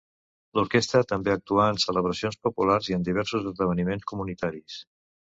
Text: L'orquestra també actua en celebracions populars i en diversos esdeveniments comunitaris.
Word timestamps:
L'orquestra 0.59 1.01
també 1.09 1.33
actua 1.33 1.65
en 1.73 1.77
celebracions 1.83 2.39
populars 2.47 2.89
i 2.91 2.95
en 2.97 3.05
diversos 3.09 3.45
esdeveniments 3.51 4.07
comunitaris. 4.13 4.79